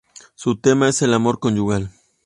Su 0.33 0.57
tema 0.59 0.89
es 0.89 1.03
el 1.03 1.13
amor 1.13 1.37
conyugal. 1.39 1.91